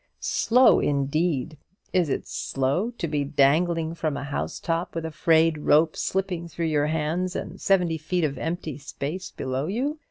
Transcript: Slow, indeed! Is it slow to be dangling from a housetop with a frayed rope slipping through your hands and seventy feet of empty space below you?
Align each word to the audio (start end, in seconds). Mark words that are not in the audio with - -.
Slow, 0.19 0.79
indeed! 0.79 1.59
Is 1.93 2.09
it 2.09 2.27
slow 2.27 2.89
to 2.97 3.07
be 3.07 3.23
dangling 3.23 3.93
from 3.93 4.17
a 4.17 4.23
housetop 4.23 4.95
with 4.95 5.05
a 5.05 5.11
frayed 5.11 5.59
rope 5.59 5.95
slipping 5.95 6.47
through 6.47 6.65
your 6.73 6.87
hands 6.87 7.35
and 7.35 7.61
seventy 7.61 7.99
feet 7.99 8.23
of 8.23 8.39
empty 8.39 8.79
space 8.79 9.29
below 9.29 9.67
you? 9.67 9.99